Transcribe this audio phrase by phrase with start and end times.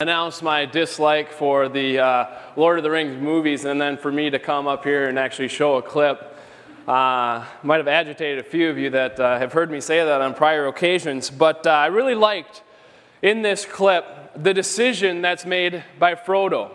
[0.00, 4.28] announce my dislike for the uh, Lord of the Rings movies, and then for me
[4.28, 6.36] to come up here and actually show a clip.
[6.88, 10.20] Uh, might have agitated a few of you that uh, have heard me say that
[10.20, 12.64] on prior occasions, but uh, I really liked
[13.22, 16.72] in this clip the decision that's made by Frodo.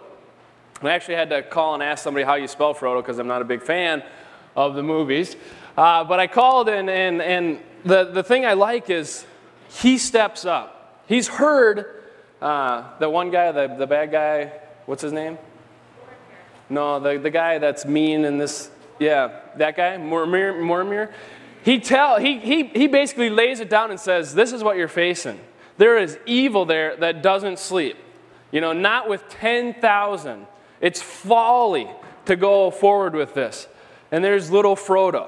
[0.82, 3.42] I actually had to call and ask somebody how you spell Frodo because I'm not
[3.42, 4.02] a big fan
[4.56, 5.36] of the movies.
[5.78, 9.26] Uh, but I called, and, and, and the, the thing I like is
[9.68, 11.04] he steps up.
[11.06, 11.99] He's heard
[12.42, 14.52] uh, the one guy, the, the bad guy,
[14.86, 15.38] what's his name?
[16.70, 18.70] No, the, the guy that's mean in this,
[19.00, 21.12] yeah, that guy, Mormir, Mormir.
[21.64, 24.88] He, tell, he, he, he basically lays it down and says, This is what you're
[24.88, 25.40] facing.
[25.78, 27.98] There is evil there that doesn't sleep.
[28.52, 30.48] You know, not with 10,000.
[30.82, 31.88] It's folly
[32.26, 33.68] to go forward with this.
[34.12, 35.28] And there's little Frodo.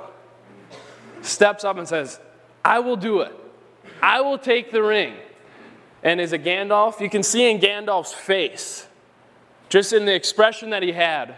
[1.22, 2.20] Steps up and says,
[2.64, 3.34] I will do it.
[4.02, 5.16] I will take the ring.
[6.04, 7.00] And is a Gandalf?
[7.00, 8.88] You can see in Gandalf's face,
[9.70, 11.36] just in the expression that he had,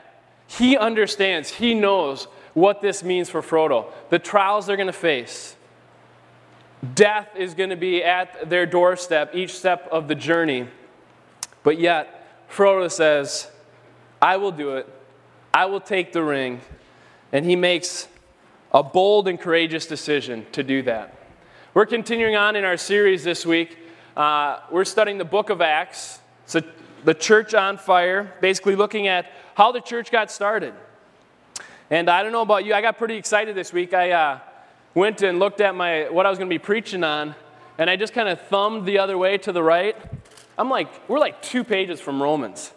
[0.48, 5.56] he understands, he knows what this means for Frodo, the trials they're going to face.
[6.96, 10.68] Death is going to be at their doorstep each step of the journey.
[11.64, 13.50] But yet, Frodo says,
[14.22, 14.88] I will do it.
[15.54, 16.62] I will take the ring.
[17.32, 18.08] And he makes
[18.72, 21.18] a bold and courageous decision to do that.
[21.74, 23.78] We're continuing on in our series this week
[24.16, 26.62] uh, we're studying the book of Acts, so
[27.04, 30.74] the church on fire, basically looking at how the church got started.
[31.90, 33.94] And I don't know about you, I got pretty excited this week.
[33.94, 34.40] I uh,
[34.94, 37.36] went and looked at my what I was going to be preaching on,
[37.78, 39.96] and I just kind of thumbed the other way to the right.
[40.58, 42.72] I'm like, we're like two pages from Romans.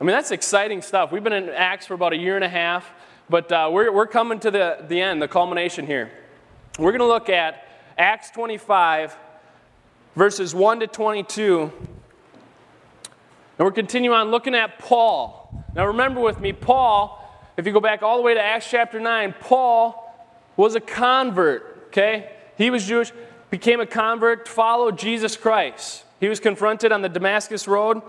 [0.00, 1.12] I mean, that's exciting stuff.
[1.12, 2.90] We've been in Acts for about a year and a half,
[3.30, 6.10] but uh, we're, we're coming to the, the end, the culmination here.
[6.78, 9.16] We're going to look at Acts 25,
[10.14, 11.72] verses 1 to 22.
[13.58, 15.64] And we're continuing on looking at Paul.
[15.74, 17.18] Now, remember with me, Paul,
[17.56, 19.98] if you go back all the way to Acts chapter 9, Paul
[20.56, 22.32] was a convert, okay?
[22.56, 23.12] He was Jewish,
[23.50, 26.04] became a convert, followed Jesus Christ.
[26.20, 28.02] He was confronted on the Damascus Road,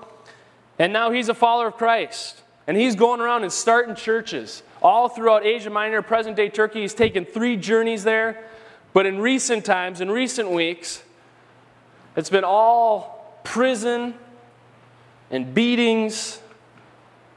[0.79, 2.41] and now he's a follower of Christ.
[2.65, 6.81] And he's going around and starting churches all throughout Asia Minor, present day Turkey.
[6.81, 8.45] He's taken three journeys there.
[8.93, 11.03] But in recent times, in recent weeks,
[12.15, 14.13] it's been all prison
[15.31, 16.39] and beatings,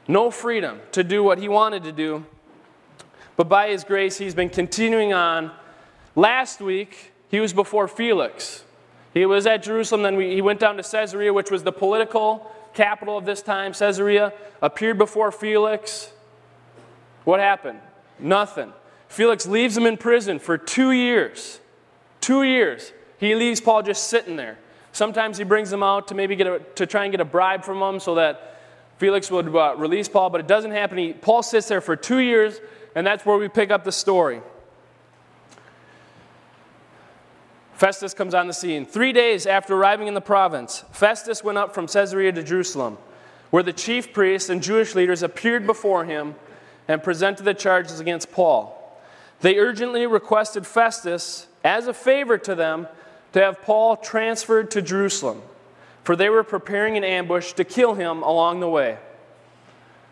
[0.07, 2.25] no freedom to do what he wanted to do.
[3.35, 5.51] But by his grace, he's been continuing on.
[6.15, 8.63] Last week, he was before Felix.
[9.13, 12.51] He was at Jerusalem, then we, he went down to Caesarea, which was the political
[12.73, 13.73] capital of this time.
[13.73, 16.11] Caesarea appeared before Felix.
[17.23, 17.79] What happened?
[18.19, 18.73] Nothing.
[19.07, 21.59] Felix leaves him in prison for two years.
[22.21, 22.91] Two years.
[23.19, 24.57] He leaves Paul just sitting there.
[24.97, 27.63] Sometimes he brings them out to maybe get a, to try and get a bribe
[27.63, 28.59] from them so that
[28.97, 30.97] Felix would uh, release Paul, but it doesn't happen.
[30.97, 32.59] He, Paul sits there for two years,
[32.95, 34.41] and that's where we pick up the story.
[37.73, 38.87] Festus comes on the scene.
[38.87, 42.97] Three days after arriving in the province, Festus went up from Caesarea to Jerusalem,
[43.51, 46.33] where the chief priests and Jewish leaders appeared before him
[46.87, 48.99] and presented the charges against Paul.
[49.41, 52.87] They urgently requested Festus, as a favor to them,
[53.33, 55.41] to have Paul transferred to Jerusalem,
[56.03, 58.97] for they were preparing an ambush to kill him along the way.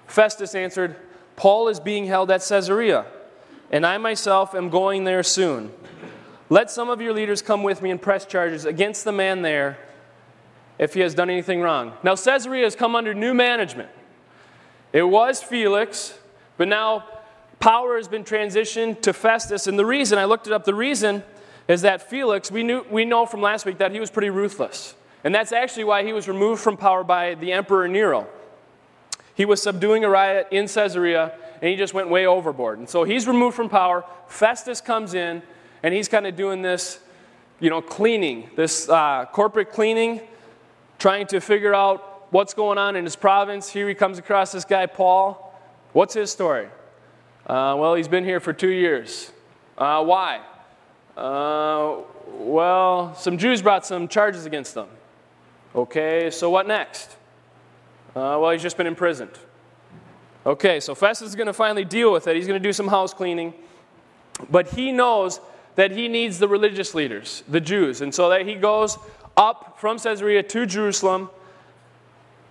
[0.08, 0.96] Festus answered,
[1.36, 3.06] Paul is being held at Caesarea,
[3.72, 5.72] and I myself am going there soon.
[6.50, 9.80] Let some of your leaders come with me and press charges against the man there
[10.78, 11.94] if he has done anything wrong.
[12.04, 13.90] Now, Caesarea has come under new management.
[14.94, 16.18] It was Felix,
[16.58, 17.06] but now
[17.60, 19.68] power has been transitioned to Festus.
[19.68, 21.24] And the reason, I looked it up, the reason
[21.68, 24.96] is that Felix, we, knew, we know from last week that he was pretty ruthless.
[25.24, 28.28] And that's actually why he was removed from power by the Emperor Nero.
[29.34, 32.78] He was subduing a riot in Caesarea, and he just went way overboard.
[32.78, 34.06] And so he's removed from power.
[34.28, 35.42] Festus comes in,
[35.82, 37.00] and he's kind of doing this,
[37.60, 40.22] you know, cleaning, this uh, corporate cleaning,
[41.00, 43.70] trying to figure out what's going on in his province.
[43.70, 45.54] Here he comes across this guy, Paul.
[45.92, 46.68] What's his story?
[47.48, 49.32] Uh, well, he's been here for two years.
[49.78, 50.42] Uh, why?
[51.16, 54.88] Uh, well, some Jews brought some charges against them.
[55.74, 57.16] Okay, so what next?
[58.10, 59.32] Uh, well, he's just been imprisoned.
[60.46, 62.36] Okay, so Festus is going to finally deal with it.
[62.36, 63.54] He's going to do some house cleaning.
[64.50, 65.40] But he knows
[65.76, 68.02] that he needs the religious leaders, the Jews.
[68.02, 68.98] And so that he goes
[69.36, 71.30] up from Caesarea to Jerusalem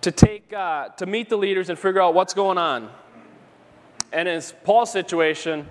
[0.01, 2.89] to, take, uh, to meet the leaders and figure out what's going on.
[4.11, 5.69] And in Paul's situation,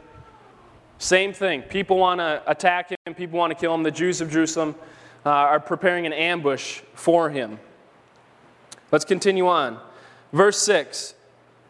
[1.05, 1.63] same thing.
[1.63, 3.83] People want to attack him, people want to kill him.
[3.83, 4.75] The Jews of Jerusalem
[5.27, 7.59] uh, are preparing an ambush for him.
[8.91, 9.79] Let's continue on.
[10.33, 11.15] Verse 6.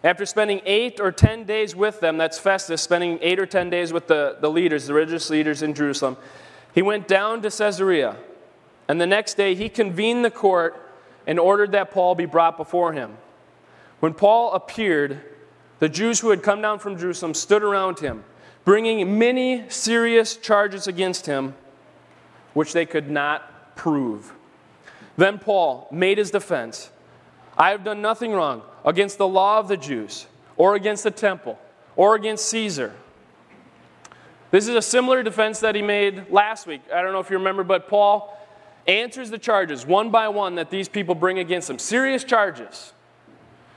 [0.04, 3.92] After spending eight or ten days with them, that's Festus, spending eight or ten days
[3.92, 6.18] with the, the leaders, the religious leaders in Jerusalem,
[6.74, 8.16] he went down to Caesarea.
[8.86, 10.80] And the next day he convened the court
[11.26, 13.16] and ordered that Paul be brought before him.
[14.00, 15.22] When Paul appeared,
[15.78, 18.24] the Jews who had come down from Jerusalem stood around him,
[18.64, 21.54] bringing many serious charges against him,
[22.54, 24.32] which they could not prove.
[25.16, 26.90] Then Paul made his defense
[27.56, 30.26] I have done nothing wrong against the law of the Jews,
[30.56, 31.58] or against the temple,
[31.96, 32.92] or against Caesar.
[34.50, 36.82] This is a similar defense that he made last week.
[36.92, 38.36] I don't know if you remember, but Paul
[38.86, 41.78] answers the charges one by one that these people bring against him.
[41.78, 42.92] Serious charges.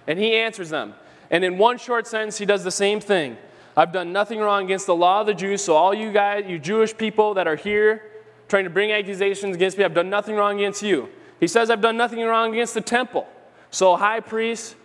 [0.06, 0.94] And he answers them.
[1.30, 3.38] And in one short sentence, he does the same thing.
[3.78, 6.58] I've done nothing wrong against the law of the Jews, so all you guys, you
[6.58, 8.12] Jewish people that are here
[8.48, 11.10] trying to bring accusations against me, I've done nothing wrong against you.
[11.40, 13.28] He says, I've done nothing wrong against the temple.
[13.70, 14.76] So, high priest,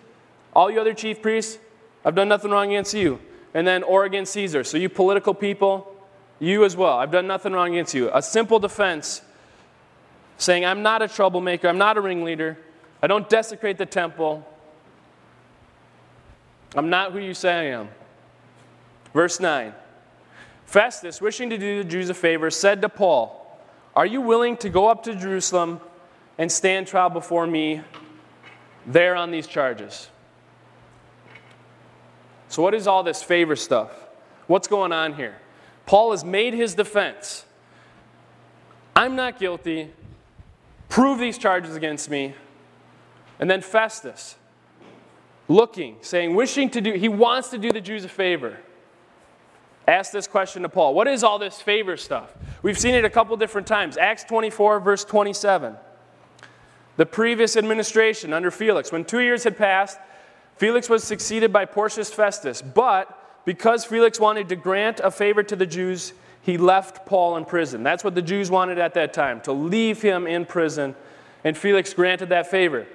[0.52, 1.58] all you other chief priests,
[2.04, 3.18] I've done nothing wrong against you.
[3.54, 4.62] And then, or against Caesar.
[4.62, 5.96] So, you political people,
[6.38, 6.98] you as well.
[6.98, 8.10] I've done nothing wrong against you.
[8.12, 9.22] A simple defense
[10.36, 12.58] saying, I'm not a troublemaker, I'm not a ringleader,
[13.02, 14.46] I don't desecrate the temple,
[16.74, 17.88] I'm not who you say I am.
[19.14, 19.74] Verse 9
[20.64, 23.58] Festus, wishing to do the Jews a favor, said to Paul,
[23.94, 25.80] Are you willing to go up to Jerusalem
[26.38, 27.82] and stand trial before me
[28.86, 30.08] there on these charges.
[32.48, 33.90] So, what is all this favor stuff?
[34.46, 35.36] What's going on here?
[35.86, 37.44] Paul has made his defense.
[38.94, 39.90] I'm not guilty.
[40.88, 42.34] Prove these charges against me.
[43.40, 44.36] And then Festus,
[45.48, 48.58] looking, saying, wishing to do, he wants to do the Jews a favor.
[49.86, 52.32] Ask this question to Paul What is all this favor stuff?
[52.62, 53.96] We've seen it a couple different times.
[53.96, 55.76] Acts 24, verse 27
[56.96, 58.92] the previous administration under Felix.
[58.92, 59.98] When two years had passed,
[60.56, 62.60] Felix was succeeded by Porcius Festus.
[62.60, 66.12] But because Felix wanted to grant a favor to the Jews,
[66.42, 67.82] he left Paul in prison.
[67.82, 70.94] That's what the Jews wanted at that time, to leave him in prison.
[71.44, 72.86] And Felix granted that favor.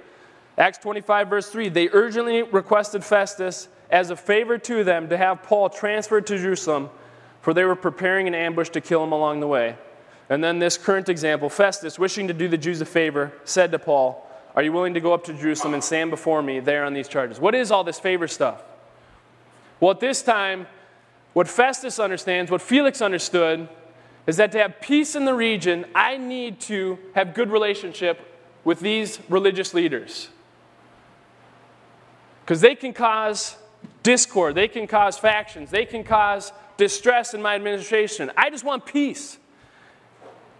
[0.56, 5.42] Acts 25, verse 3 they urgently requested Festus as a favor to them to have
[5.42, 6.90] Paul transferred to Jerusalem,
[7.40, 9.76] for they were preparing an ambush to kill him along the way.
[10.28, 13.78] And then this current example Festus, wishing to do the Jews a favor, said to
[13.78, 16.92] Paul, Are you willing to go up to Jerusalem and stand before me there on
[16.92, 17.40] these charges?
[17.40, 18.62] What is all this favor stuff?
[19.80, 20.66] Well, at this time,
[21.32, 23.68] what Festus understands, what Felix understood,
[24.26, 28.20] is that to have peace in the region, I need to have good relationship
[28.64, 30.28] with these religious leaders.
[32.44, 33.56] Because they can cause
[34.02, 38.30] discord, they can cause factions, they can cause distress in my administration.
[38.36, 39.38] I just want peace.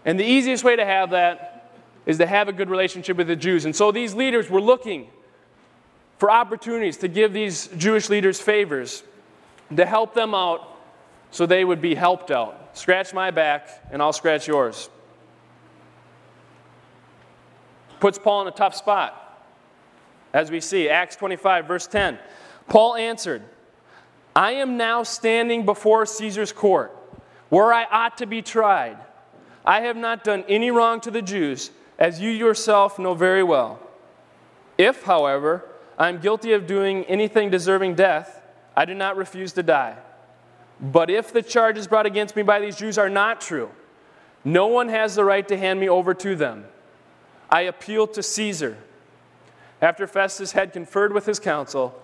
[0.05, 1.71] And the easiest way to have that
[2.05, 3.65] is to have a good relationship with the Jews.
[3.65, 5.07] And so these leaders were looking
[6.17, 9.03] for opportunities to give these Jewish leaders favors,
[9.75, 10.77] to help them out
[11.31, 12.77] so they would be helped out.
[12.77, 14.89] Scratch my back, and I'll scratch yours.
[17.99, 19.25] Puts Paul in a tough spot.
[20.33, 22.17] As we see, Acts 25, verse 10.
[22.69, 23.41] Paul answered,
[24.35, 26.95] I am now standing before Caesar's court,
[27.49, 28.97] where I ought to be tried.
[29.65, 33.79] I have not done any wrong to the Jews, as you yourself know very well.
[34.77, 35.65] If, however,
[35.97, 38.41] I am guilty of doing anything deserving death,
[38.77, 39.97] I do not refuse to die.
[40.79, 43.69] But if the charges brought against me by these Jews are not true,
[44.45, 46.65] no one has the right to hand me over to them.
[47.49, 48.77] I appeal to Caesar.
[49.81, 51.99] After Festus had conferred with his council,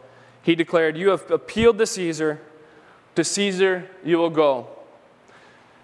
[0.45, 2.39] he declared, You have appealed to Caesar.
[3.15, 4.67] To Caesar you will go.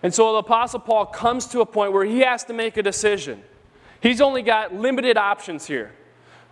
[0.03, 2.83] And so the Apostle Paul comes to a point where he has to make a
[2.83, 3.41] decision.
[4.01, 5.93] He's only got limited options here.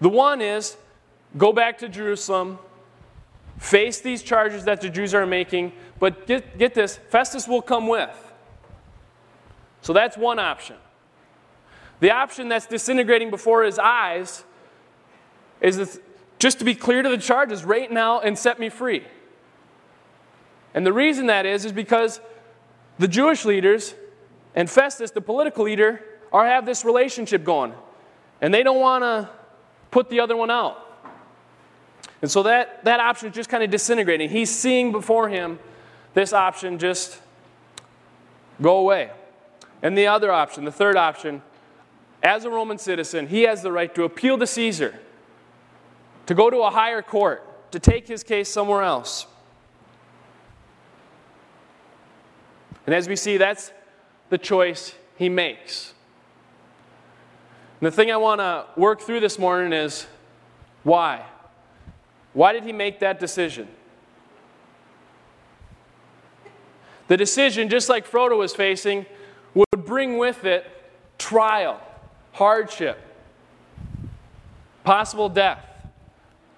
[0.01, 0.75] The one is
[1.37, 2.57] go back to Jerusalem,
[3.59, 7.87] face these charges that the Jews are making, but get, get this Festus will come
[7.87, 8.33] with.
[9.81, 10.77] So that's one option.
[11.99, 14.43] The option that's disintegrating before his eyes
[15.61, 15.99] is
[16.39, 19.03] just to be clear to the charges right now and set me free.
[20.73, 22.21] And the reason that is, is because
[22.97, 23.93] the Jewish leaders
[24.55, 27.73] and Festus, the political leader, are have this relationship going.
[28.41, 29.29] And they don't want to
[29.91, 30.85] put the other one out.
[32.21, 34.29] And so that, that option is just kind of disintegrating.
[34.29, 35.59] He's seeing before him
[36.13, 37.19] this option just
[38.61, 39.11] go away.
[39.81, 41.41] And the other option, the third option,
[42.21, 44.99] as a Roman citizen, he has the right to appeal to Caesar,
[46.29, 49.25] to go to a higher court, to take his case somewhere else.
[52.85, 53.71] And as we see, that's
[54.29, 55.95] the choice he makes.
[57.81, 60.05] And the thing I want to work through this morning is
[60.83, 61.25] Why?
[62.33, 63.67] Why did he make that decision?
[67.07, 69.07] The decision, just like Frodo was facing,
[69.55, 70.67] would bring with it
[71.17, 71.81] trial,
[72.33, 72.99] hardship,
[74.83, 75.65] possible death,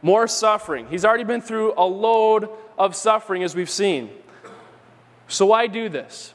[0.01, 0.87] more suffering.
[0.87, 4.09] He's already been through a load of suffering, as we've seen.
[5.27, 6.33] So, why do this?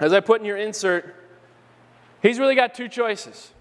[0.00, 1.14] As I put in your insert,
[2.22, 3.52] he's really got two choices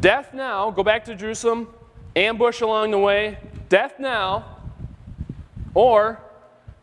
[0.00, 1.68] death now, go back to Jerusalem,
[2.14, 4.58] ambush along the way, death now,
[5.74, 6.20] or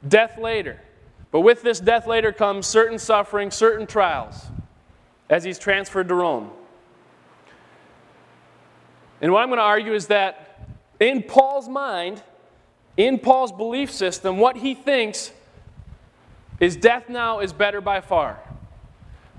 [0.08, 0.80] death later.
[1.32, 4.46] But with this death later comes certain suffering, certain trials
[5.30, 6.52] as he's transferred to Rome.
[9.24, 10.68] And what I'm going to argue is that
[11.00, 12.22] in Paul's mind,
[12.98, 15.32] in Paul's belief system, what he thinks
[16.60, 18.38] is death now is better by far.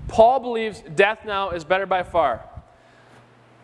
[0.07, 2.43] Paul believes death now is better by far.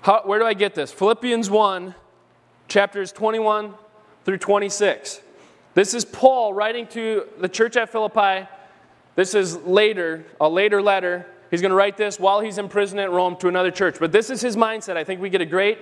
[0.01, 0.91] How, where do I get this?
[0.91, 1.95] Philippians 1,
[2.67, 3.73] chapters 21
[4.23, 5.21] through 26.
[5.73, 8.47] This is Paul writing to the church at Philippi.
[9.15, 11.25] This is later, a later letter.
[11.49, 13.97] He's going to write this while he's in prison at Rome to another church.
[13.99, 14.97] But this is his mindset.
[14.97, 15.79] I think we get a great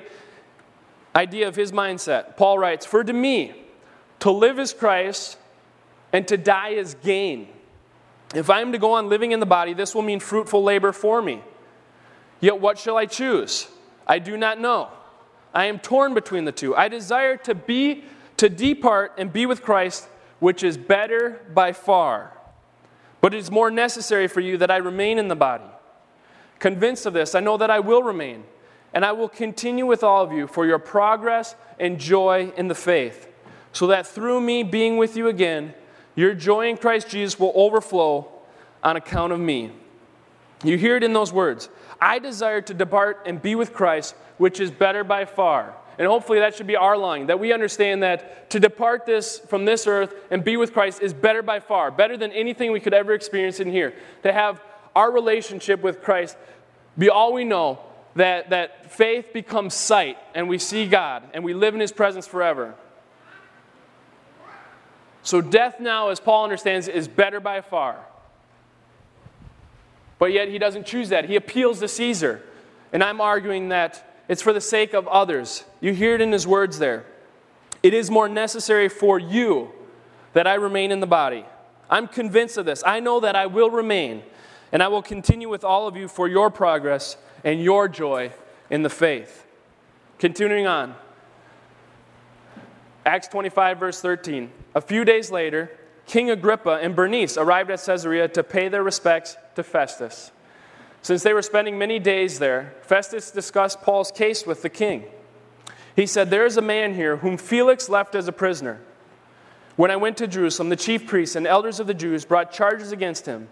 [1.20, 2.38] idea of his mindset.
[2.38, 3.54] Paul writes For to me,
[4.20, 5.38] to live is Christ,
[6.14, 7.50] and to die is gain.
[8.34, 10.92] If I am to go on living in the body, this will mean fruitful labor
[10.92, 11.42] for me.
[12.40, 13.68] Yet what shall I choose?
[14.08, 14.90] I do not know.
[15.54, 16.76] I am torn between the two.
[16.76, 18.04] I desire to be
[18.38, 20.08] to depart and be with Christ,
[20.40, 22.32] which is better by far.
[23.20, 25.66] But it is more necessary for you that I remain in the body.
[26.60, 28.46] Convinced of this, I know that I will remain,
[28.94, 32.76] and I will continue with all of you for your progress and joy in the
[32.76, 33.28] faith,
[33.72, 35.74] so that through me being with you again,
[36.16, 38.28] your joy in Christ Jesus will overflow
[38.84, 39.72] on account of me.
[40.64, 41.70] You hear it in those words
[42.02, 45.76] I desire to depart and be with Christ, which is better by far.
[45.98, 49.66] And hopefully that should be our line that we understand that to depart this from
[49.66, 52.94] this earth and be with Christ is better by far, better than anything we could
[52.94, 53.94] ever experience in here.
[54.24, 54.64] To have
[54.96, 56.38] our relationship with Christ
[56.98, 57.80] be all we know,
[58.20, 62.28] that, that faith becomes sight and we see God and we live in His presence
[62.28, 62.76] forever.
[65.24, 68.06] So, death now, as Paul understands, is better by far.
[70.18, 71.26] But yet, he doesn't choose that.
[71.26, 72.42] He appeals to Caesar.
[72.92, 75.64] And I'm arguing that it's for the sake of others.
[75.82, 77.06] You hear it in his words there.
[77.84, 79.72] It is more necessary for you
[80.34, 81.46] that I remain in the body.
[81.90, 82.84] I'm convinced of this.
[82.86, 84.24] I know that I will remain,
[84.72, 88.32] and I will continue with all of you for your progress and your joy
[88.70, 89.46] in the faith.
[90.18, 90.96] Continuing on.
[93.06, 94.52] Acts 25, verse 13.
[94.76, 95.72] A few days later,
[96.06, 100.32] King Agrippa and Bernice arrived at Caesarea to pay their respects to Festus.
[101.02, 105.06] Since they were spending many days there, Festus discussed Paul's case with the king.
[105.96, 108.80] He said, There is a man here whom Felix left as a prisoner.
[109.76, 112.92] When I went to Jerusalem, the chief priests and elders of the Jews brought charges
[112.92, 113.48] against him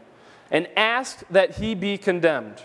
[0.51, 2.63] and asked that he be condemned.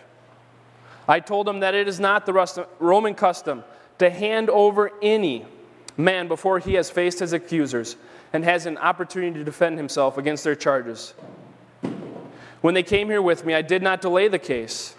[1.08, 3.64] I told him that it is not the Roman custom
[3.98, 5.46] to hand over any
[5.96, 7.96] man before he has faced his accusers
[8.32, 11.12] and has an opportunity to defend himself against their charges.
[12.60, 14.94] When they came here with me, I did not delay the case,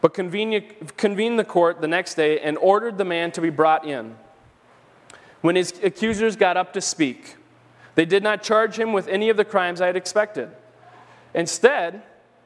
[0.00, 4.16] but convened the court the next day and ordered the man to be brought in.
[5.40, 7.36] When his accusers got up to speak,
[7.96, 10.50] they did not charge him with any of the crimes I had expected.
[11.34, 12.02] Instead,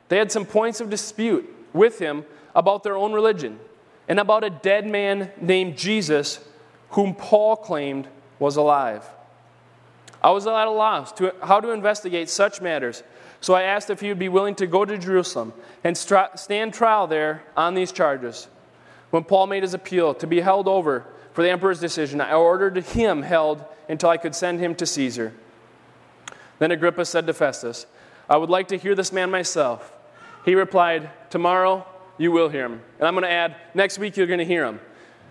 [0.08, 3.58] they had some points of dispute with him about their own religion
[4.08, 6.40] and about a dead man named Jesus,
[6.90, 8.08] whom Paul claimed
[8.38, 9.04] was alive.
[10.22, 13.02] I was at a loss to how to investigate such matters
[13.40, 15.52] so I asked if he would be willing to go to Jerusalem
[15.84, 18.48] and stand trial there on these charges.
[19.10, 22.76] When Paul made his appeal to be held over for the emperor's decision, I ordered
[22.78, 25.32] him held until I could send him to Caesar.
[26.58, 27.86] Then Agrippa said to Festus,
[28.28, 29.95] I would like to hear this man myself.
[30.46, 31.86] He replied, Tomorrow
[32.16, 32.80] you will hear him.
[32.98, 34.80] And I'm going to add, next week you're going to hear him.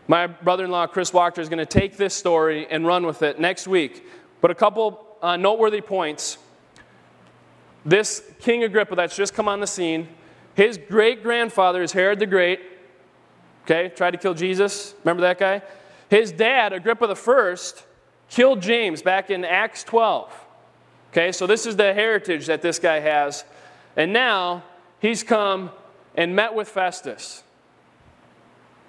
[0.08, 3.24] My brother in law, Chris Walker, is going to take this story and run with
[3.24, 4.06] it next week.
[4.42, 6.38] But a couple uh, noteworthy points
[7.86, 10.10] this King Agrippa that's just come on the scene,
[10.56, 12.60] his great grandfather is Herod the Great.
[13.64, 14.96] Okay, tried to kill Jesus.
[15.04, 15.62] Remember that guy?
[16.10, 17.84] His dad, Agrippa the First,
[18.30, 20.46] killed James back in Acts 12.
[21.12, 23.44] Okay, so this is the heritage that this guy has.
[23.96, 24.64] And now
[25.06, 25.72] he's come
[26.16, 27.44] and met with Festus.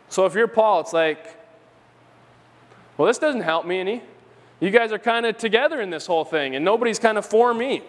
[0.08, 1.37] So if you're Paul, it's like,
[2.96, 4.02] well, this doesn't help me any.
[4.61, 7.52] You guys are kind of together in this whole thing, and nobody's kind of for
[7.52, 7.82] me.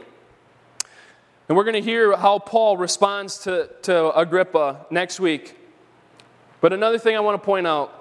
[1.48, 5.56] And we're going to hear how Paul responds to, to Agrippa next week.
[6.60, 7.94] But another thing I want to point out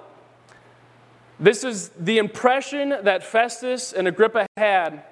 [1.39, 5.03] This is the impression that Festus and Agrippa had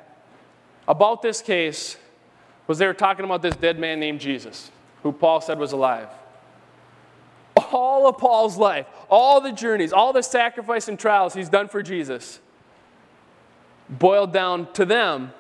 [0.88, 1.98] about this case
[2.68, 4.72] was they were talking about this dead man named Jesus,
[5.06, 6.10] who Paul said was alive.
[7.72, 11.84] All of Paul's life, all the journeys, all the sacrifice and trials he's done for
[11.84, 12.40] Jesus,
[13.88, 15.32] boiled down to them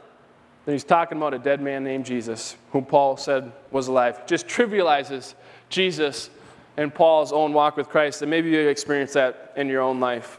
[0.65, 4.27] that he's talking about a dead man named Jesus, whom Paul said was alive.
[4.27, 5.33] Just trivializes
[5.69, 6.29] Jesus
[6.77, 10.37] and Paul's own walk with Christ, and maybe you experience that in your own life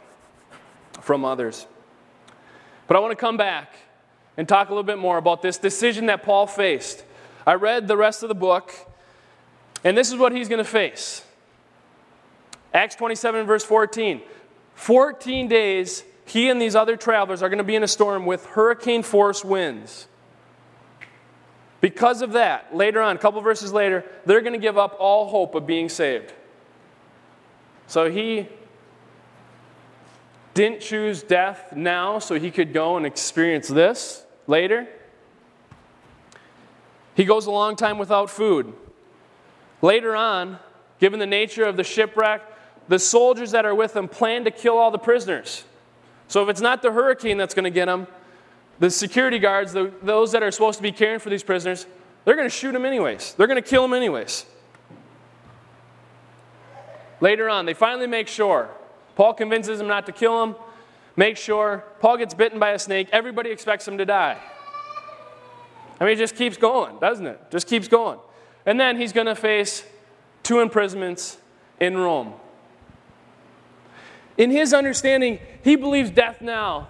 [1.00, 1.66] from others.
[2.87, 3.75] But I want to come back
[4.37, 7.02] and talk a little bit more about this decision that Paul faced.
[7.45, 8.73] I read the rest of the book,
[9.87, 11.25] and this is what he's going to face.
[12.75, 14.21] Acts 27, verse 14.
[14.75, 18.47] 14 days, he and these other travelers are going to be in a storm with
[18.47, 20.09] hurricane force winds.
[21.81, 25.28] Because of that, later on, a couple verses later, they're going to give up all
[25.28, 26.33] hope of being saved.
[27.87, 28.49] So he
[30.55, 34.88] didn't choose death now so he could go and experience this later.
[37.14, 38.75] He goes a long time without food.
[39.83, 40.59] Later on,
[40.99, 42.42] given the nature of the shipwreck,
[42.88, 45.64] the soldiers that are with them plan to kill all the prisoners.
[46.28, 48.06] So if it's not the hurricane that's going to get them,
[48.78, 51.87] the security guards, the, those that are supposed to be caring for these prisoners,
[52.25, 53.35] they're going to shoot them anyways.
[53.35, 54.47] They're going to kill them anyways.
[57.21, 58.68] Later on, they finally make sure.
[59.14, 60.56] Paul convinces them not to kill him.
[61.16, 61.85] Make sure.
[62.00, 63.09] Paul gets bitten by a snake.
[63.12, 64.37] Everybody expects him to die.
[65.99, 67.40] I mean, it just keeps going, doesn't it?
[67.50, 68.18] Just keeps going.
[68.67, 69.85] And then he's going to face
[70.43, 71.39] two imprisonments
[71.81, 72.35] in Rome.
[74.37, 76.89] In his understanding, he believes death now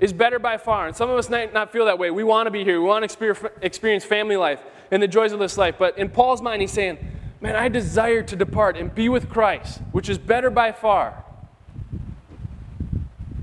[0.00, 0.88] is better by far.
[0.88, 2.10] And some of us might not feel that way.
[2.10, 5.38] We want to be here, we want to experience family life and the joys of
[5.38, 5.76] this life.
[5.78, 6.98] But in Paul's mind, he's saying,
[7.40, 11.24] Man, I desire to depart and be with Christ, which is better by far.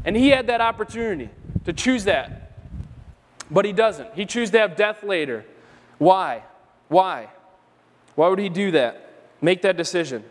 [0.06, 1.30] And he had that opportunity
[1.66, 2.54] to choose that.
[3.52, 4.14] But he doesn't.
[4.14, 5.46] He chooses to have death later.
[5.98, 6.44] Why?
[6.88, 7.28] Why?
[8.20, 9.14] Why would he do that?
[9.40, 10.26] Make that decision.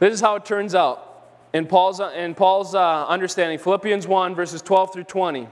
[0.00, 4.60] This is how it turns out in Paul's, in Paul's uh, understanding, Philippians 1, verses
[4.60, 5.48] 12 through 20.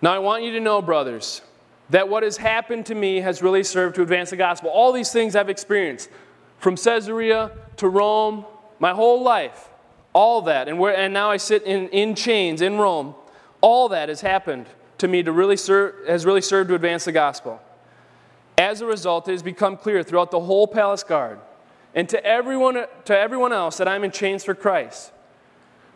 [0.00, 1.42] Now, I want you to know, brothers,
[1.88, 4.70] that what has happened to me has really served to advance the gospel.
[4.70, 6.10] All these things I've experienced,
[6.58, 8.44] from Caesarea to Rome,
[8.78, 9.68] my whole life,
[10.12, 13.16] all that, and, where, and now I sit in, in chains in Rome,
[13.60, 14.66] all that has happened
[14.98, 17.60] to me to really serve, has really served to advance the gospel.
[18.60, 21.40] As a result, it has become clear throughout the whole palace guard
[21.94, 25.12] and to everyone, to everyone else that I'm in chains for Christ.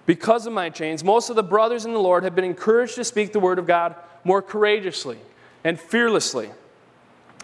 [0.06, 3.04] Because of my chains, most of the brothers in the Lord have been encouraged to
[3.04, 5.18] speak the word of God more courageously
[5.62, 6.48] and fearlessly.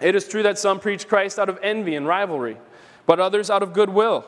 [0.00, 2.56] It is true that some preach Christ out of envy and rivalry,
[3.04, 4.24] but others out of goodwill.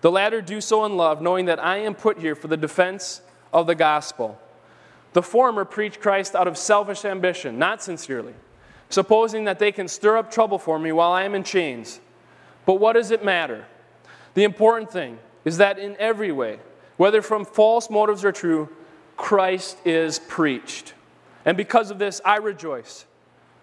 [0.00, 3.20] The latter do so in love, knowing that I am put here for the defense
[3.52, 4.40] of the gospel.
[5.12, 8.32] The former preach Christ out of selfish ambition, not sincerely,
[8.90, 12.00] supposing that they can stir up trouble for me while I am in chains.
[12.66, 13.66] But what does it matter?
[14.34, 16.58] The important thing is that in every way,
[16.96, 18.68] whether from false motives or true,
[19.16, 20.94] Christ is preached.
[21.44, 23.06] And because of this, I rejoice.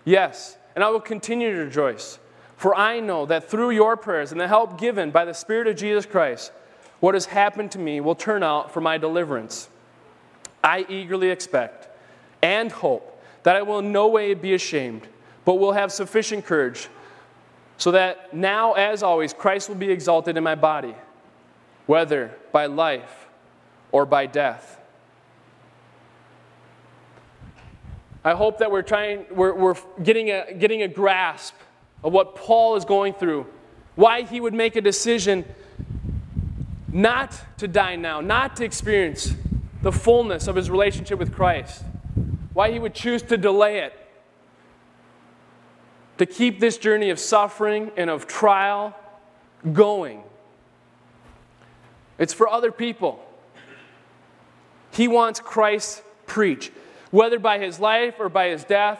[0.04, 2.20] Yes, and I will continue to rejoice.
[2.58, 5.76] For I know that through your prayers and the help given by the Spirit of
[5.76, 6.52] Jesus Christ,
[7.00, 9.70] what has happened to me will turn out for my deliverance.
[10.64, 11.90] I eagerly expect
[12.42, 15.08] and hope that I will in no way be ashamed,
[15.46, 16.90] but will have sufficient courage
[17.78, 20.96] so that now, as always, Christ will be exalted in my body,
[21.86, 23.28] whether by life
[23.92, 24.82] or by death.
[28.24, 31.54] I hope that we're trying, we're, we're getting, a, getting a grasp
[32.04, 33.46] of what Paul is going through,
[33.96, 35.46] why he would make a decision
[36.92, 39.36] not to die now, not to experience
[39.84, 41.84] the fullness of his relationship with Christ,
[42.54, 43.94] why he would choose to delay it
[46.18, 48.96] to keep this journey of suffering and of trial
[49.74, 50.24] going.
[52.18, 53.22] It's for other people.
[54.92, 56.72] He wants Christ preached.
[57.12, 59.00] Whether by his life or by his death,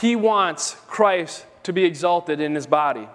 [0.00, 3.08] he wants Christ to be exalted in his body.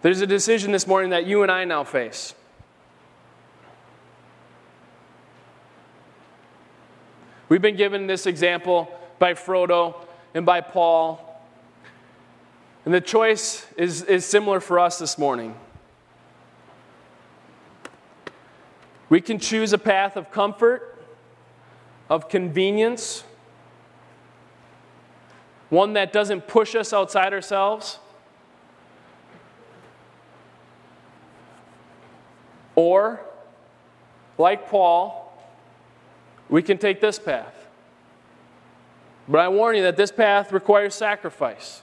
[0.00, 2.34] There's a decision this morning that you and I now face.
[7.48, 9.94] We've been given this example by Frodo
[10.34, 11.24] and by Paul.
[12.84, 15.54] And the choice is, is similar for us this morning.
[19.08, 21.02] We can choose a path of comfort,
[22.10, 23.24] of convenience,
[25.70, 27.98] one that doesn't push us outside ourselves.
[32.74, 33.20] Or,
[34.38, 35.32] like Paul,
[36.48, 37.57] we can take this path.
[39.28, 41.82] But I warn you that this path requires sacrifice.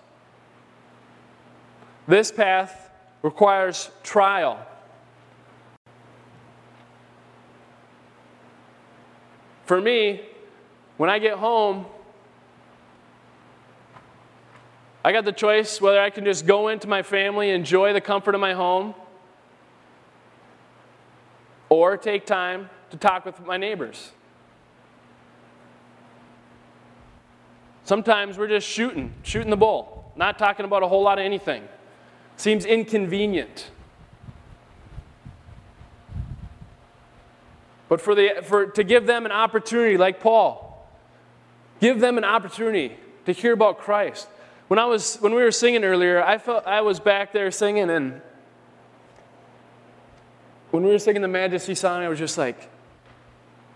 [2.08, 2.90] This path
[3.22, 4.66] requires trial.
[9.66, 10.22] For me,
[10.98, 11.86] when I get home,
[15.04, 18.34] I got the choice whether I can just go into my family, enjoy the comfort
[18.34, 18.96] of my home,
[21.70, 24.12] or take time to talk with my neighbors.
[27.86, 31.64] Sometimes we're just shooting, shooting the bull, not talking about a whole lot of anything.
[32.36, 33.70] Seems inconvenient.
[37.88, 40.90] But for the, for, to give them an opportunity, like Paul,
[41.80, 44.28] give them an opportunity to hear about Christ.
[44.68, 47.92] When, I was, when we were singing earlier, I felt I was back there singing,
[47.92, 48.20] and
[50.72, 52.68] when we were singing the Majesty song, I was just like,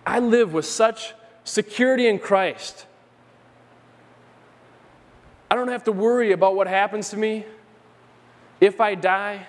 [0.03, 2.87] I live with such security in Christ
[5.49, 7.45] I don't have to worry about what happens to me
[8.61, 9.47] if I die.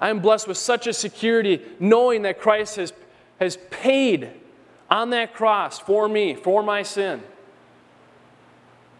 [0.00, 2.92] I am blessed with such a security knowing that Christ has,
[3.40, 4.30] has paid
[4.90, 7.22] on that cross for me, for my sin.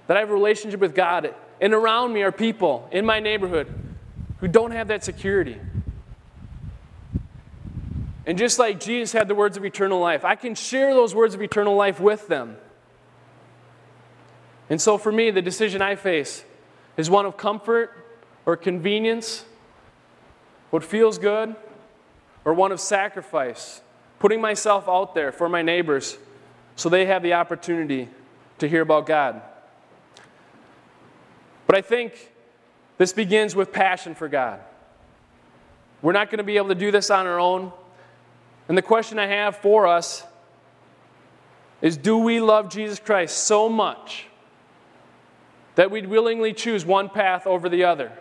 [0.06, 1.34] That I have a relationship with God.
[1.60, 3.72] And around me are people in my neighborhood
[4.38, 5.60] who don't have that security.
[8.26, 11.34] And just like Jesus had the words of eternal life, I can share those words
[11.34, 12.56] of eternal life with them.
[14.74, 16.44] And so for me, the decision I face
[16.96, 17.92] is one of comfort
[18.44, 19.44] or convenience,
[20.70, 21.54] what feels good,
[22.44, 23.82] or one of sacrifice,
[24.18, 26.18] putting myself out there for my neighbors
[26.74, 28.08] so they have the opportunity
[28.58, 29.42] to hear about God.
[31.68, 32.32] But I think
[32.98, 34.58] this begins with passion for God.
[36.02, 37.72] We're not going to be able to do this on our own.
[38.66, 40.24] And the question I have for us
[41.80, 44.26] is do we love Jesus Christ so much
[45.74, 48.12] that we'd willingly choose one path over the other?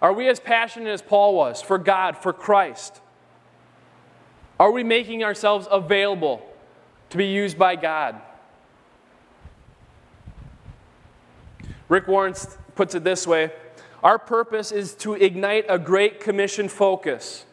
[0.00, 3.00] Are we as passionate as Paul was for God, for Christ?
[4.58, 6.42] Are we making ourselves available
[7.10, 8.20] to be used by God?
[11.88, 12.34] Rick Warren
[12.74, 13.52] puts it this way
[14.02, 17.44] Our purpose is to ignite a great commission focus,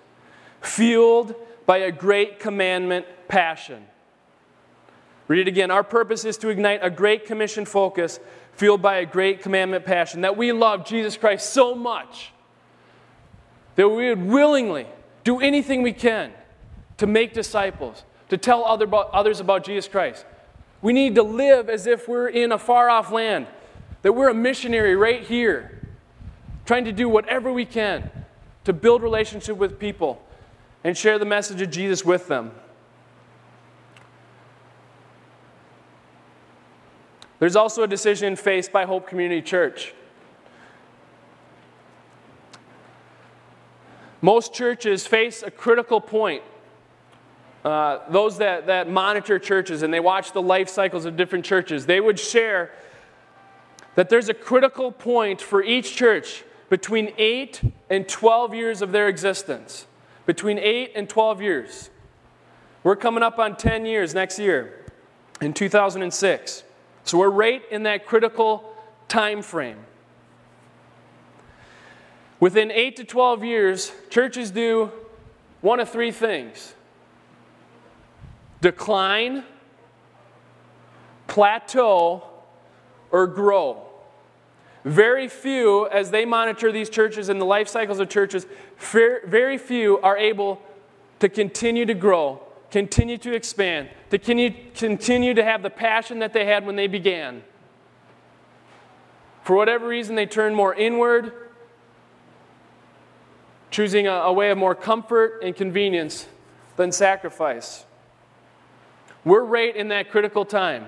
[0.62, 3.86] fueled by a great commandment passion.
[5.30, 5.70] Read it again.
[5.70, 8.20] Our purpose is to ignite a great commission focus,
[8.54, 12.34] fueled by a great commandment passion, that we love Jesus Christ so much
[13.76, 14.88] that we would willingly
[15.24, 16.34] do anything we can
[16.98, 20.26] to make disciples, to tell other others about Jesus Christ.
[20.82, 23.48] We need to live as if we're in a far off land,
[24.02, 25.88] that we're a missionary right here,
[26.66, 28.10] trying to do whatever we can
[28.64, 30.22] to build relationship with people
[30.84, 32.52] and share the message of Jesus with them.
[37.40, 39.94] There's also a decision faced by Hope Community Church.
[44.22, 46.44] Most churches face a critical point.
[47.64, 51.86] Uh, those that, that monitor churches and they watch the life cycles of different churches,
[51.86, 52.72] they would share
[53.96, 59.08] that there's a critical point for each church between 8 and 12 years of their
[59.08, 59.88] existence.
[60.26, 61.90] Between 8 and 12 years.
[62.84, 64.86] We're coming up on 10 years next year
[65.42, 66.64] in 2006.
[67.10, 68.72] So we're right in that critical
[69.08, 69.80] time frame.
[72.40, 74.92] Within 8 to 12 years, churches do
[75.62, 76.76] one of three things
[78.62, 79.44] decline,
[81.26, 82.22] plateau,
[83.10, 83.88] or grow.
[84.86, 88.46] Very few, as they monitor these churches and the life cycles of churches,
[88.78, 90.62] very few are able
[91.22, 92.40] to continue to grow
[92.72, 97.44] continue to expand, to continue to have the passion that they had when they began.
[99.44, 101.34] For whatever reason, they turn more inward,
[103.72, 106.28] choosing a, a way of more comfort and convenience
[106.76, 107.86] than sacrifice.
[109.26, 110.86] We're right in that critical time.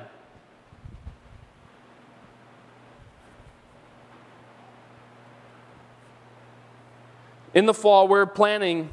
[7.53, 8.91] In the fall, we're planning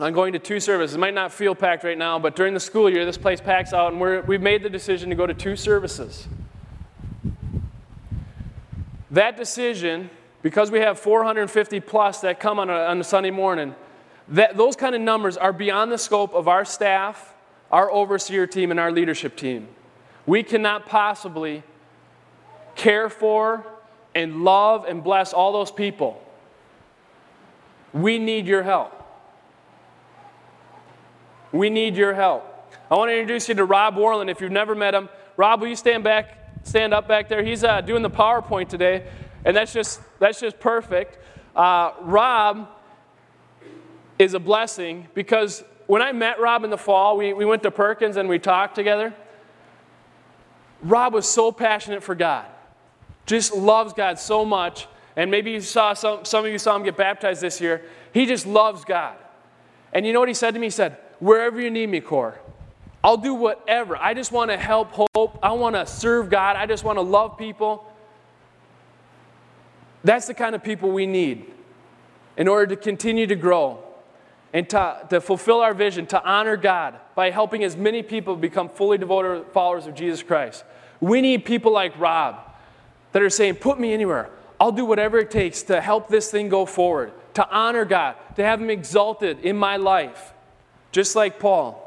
[0.00, 0.94] on going to two services.
[0.94, 3.72] It might not feel packed right now, but during the school year, this place packs
[3.72, 6.26] out, and we're, we've made the decision to go to two services.
[9.10, 10.08] That decision,
[10.40, 13.74] because we have 450 plus that come on a, on a Sunday morning,
[14.28, 17.34] that, those kind of numbers are beyond the scope of our staff,
[17.70, 19.68] our overseer team, and our leadership team.
[20.24, 21.62] We cannot possibly
[22.74, 23.66] care for
[24.14, 26.22] and love and bless all those people.
[27.92, 29.01] We need your help.
[31.52, 32.48] We need your help.
[32.90, 34.30] I want to introduce you to Rob Warland.
[34.30, 37.44] If you've never met him, Rob, will you stand back, stand up back there?
[37.44, 39.06] He's uh, doing the PowerPoint today,
[39.44, 41.18] and that's just that's just perfect.
[41.54, 42.68] Uh, Rob
[44.18, 47.70] is a blessing because when I met Rob in the fall, we, we went to
[47.70, 49.12] Perkins and we talked together.
[50.82, 52.46] Rob was so passionate for God,
[53.26, 54.88] just loves God so much.
[55.14, 57.84] And maybe you saw some, some of you saw him get baptized this year.
[58.14, 59.16] He just loves God.
[59.92, 60.66] And you know what he said to me?
[60.66, 62.36] He said, Wherever you need me, Cor,
[63.04, 63.96] I'll do whatever.
[63.96, 65.38] I just want to help hope.
[65.40, 66.56] I want to serve God.
[66.56, 67.86] I just want to love people.
[70.02, 71.46] That's the kind of people we need
[72.36, 73.84] in order to continue to grow
[74.52, 78.68] and to, to fulfill our vision, to honor God by helping as many people become
[78.68, 80.64] fully devoted followers of Jesus Christ.
[81.00, 82.40] We need people like Rob
[83.12, 84.28] that are saying, Put me anywhere.
[84.58, 88.42] I'll do whatever it takes to help this thing go forward, to honor God, to
[88.42, 90.32] have Him exalted in my life,
[90.92, 91.78] just like Paul.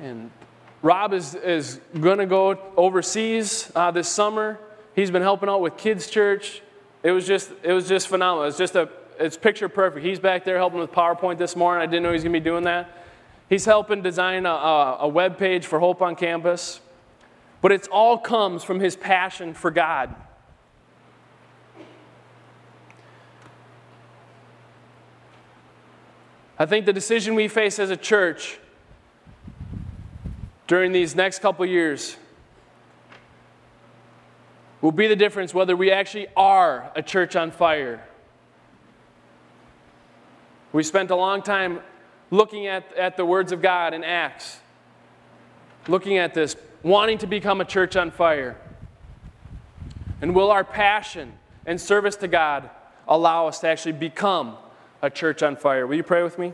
[0.00, 0.30] And
[0.82, 4.58] Rob is, is going to go overseas uh, this summer.
[4.96, 6.62] He's been helping out with kids' church.
[7.02, 8.48] It was just, it was just phenomenal.
[8.48, 8.88] It's just a,
[9.18, 10.04] it's picture perfect.
[10.04, 11.82] He's back there helping with PowerPoint this morning.
[11.82, 12.96] I didn't know he was going to be doing that.
[13.50, 16.80] He's helping design a, a, a web page for Hope on Campus.
[17.60, 20.14] But it all comes from his passion for God.
[26.60, 28.58] I think the decision we face as a church
[30.66, 32.18] during these next couple years
[34.82, 38.06] will be the difference whether we actually are a church on fire.
[40.74, 41.80] We spent a long time
[42.30, 44.60] looking at, at the words of God in Acts,
[45.88, 48.54] looking at this, wanting to become a church on fire.
[50.20, 51.32] And will our passion
[51.64, 52.68] and service to God
[53.08, 54.58] allow us to actually become
[55.02, 55.86] a church on fire?
[55.86, 56.52] Will you pray with me?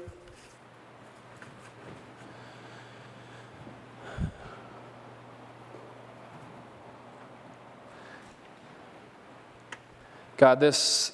[10.37, 11.13] God, this,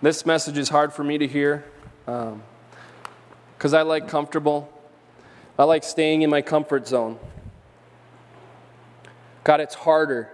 [0.00, 1.64] this message is hard for me to hear
[2.04, 4.72] because um, I like comfortable.
[5.58, 7.18] I like staying in my comfort zone.
[9.42, 10.30] God, it's harder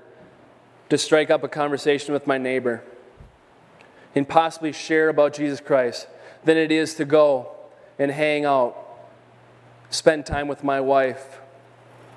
[0.90, 2.84] to strike up a conversation with my neighbor
[4.14, 6.06] and possibly share about Jesus Christ
[6.44, 7.50] than it is to go
[7.98, 8.76] and hang out,
[9.90, 11.40] spend time with my wife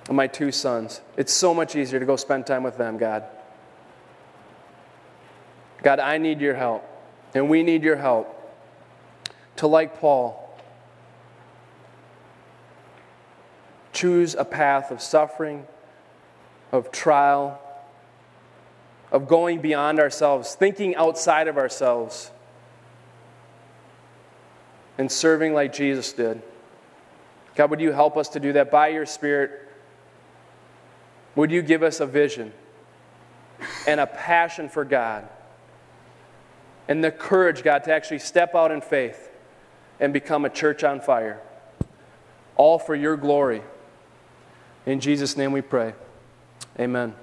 [0.08, 1.02] and my two sons.
[1.18, 3.24] It's so much easier to go spend time with them, God.
[5.84, 6.84] God, I need your help,
[7.34, 8.34] and we need your help
[9.58, 10.44] to, like Paul,
[13.94, 15.66] choose a path of suffering,
[16.72, 17.60] of trial,
[19.12, 22.32] of going beyond ourselves, thinking outside of ourselves,
[24.98, 26.42] and serving like Jesus did.
[27.56, 29.52] God, would you help us to do that by your Spirit?
[31.36, 32.52] Would you give us a vision
[33.88, 35.28] and a passion for God?
[36.88, 39.30] and the courage, God, to actually step out in faith
[40.00, 41.42] and become a church on fire.
[42.56, 43.62] All for your glory.
[44.86, 45.94] In Jesus' name we pray.
[46.80, 47.14] Amen.